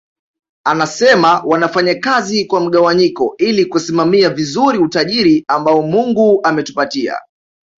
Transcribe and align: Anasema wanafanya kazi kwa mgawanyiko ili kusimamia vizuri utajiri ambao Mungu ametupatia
Anasema 0.65 1.39
wanafanya 1.45 1.95
kazi 1.95 2.45
kwa 2.45 2.59
mgawanyiko 2.61 3.35
ili 3.37 3.65
kusimamia 3.65 4.29
vizuri 4.29 4.77
utajiri 4.77 5.45
ambao 5.47 5.81
Mungu 5.81 6.39
ametupatia 6.43 7.17